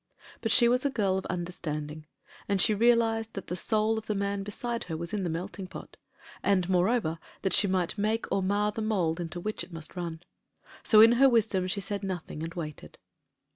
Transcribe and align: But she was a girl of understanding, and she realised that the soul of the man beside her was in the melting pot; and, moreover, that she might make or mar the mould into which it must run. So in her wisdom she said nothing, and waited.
But 0.41 0.51
she 0.51 0.67
was 0.67 0.83
a 0.83 0.89
girl 0.89 1.19
of 1.19 1.27
understanding, 1.27 2.07
and 2.49 2.59
she 2.59 2.73
realised 2.73 3.33
that 3.35 3.45
the 3.45 3.55
soul 3.55 3.99
of 3.99 4.07
the 4.07 4.15
man 4.15 4.41
beside 4.41 4.85
her 4.85 4.97
was 4.97 5.13
in 5.13 5.21
the 5.23 5.29
melting 5.29 5.67
pot; 5.67 5.95
and, 6.41 6.67
moreover, 6.67 7.19
that 7.43 7.53
she 7.53 7.67
might 7.67 7.99
make 7.99 8.25
or 8.31 8.41
mar 8.41 8.71
the 8.71 8.81
mould 8.81 9.19
into 9.19 9.39
which 9.39 9.63
it 9.63 9.71
must 9.71 9.95
run. 9.95 10.21
So 10.83 11.01
in 11.01 11.11
her 11.11 11.29
wisdom 11.29 11.67
she 11.67 11.81
said 11.81 12.01
nothing, 12.01 12.41
and 12.41 12.55
waited. 12.55 12.97